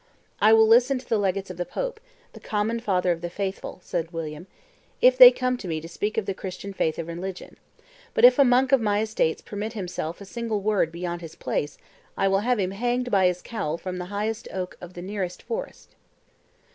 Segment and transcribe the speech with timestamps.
[0.39, 1.99] "I will listen to the legates of the Pope,
[2.33, 4.47] the common father of the faithful," said William,
[4.99, 7.55] "if they come to me to speak of the Christian faith and religion;
[8.15, 11.77] but if a monk of my Estates permit himself a single word beyond his place,
[12.17, 15.43] I will have him hanged by his cowl from the highest oak of the nearest
[15.43, 15.89] forest."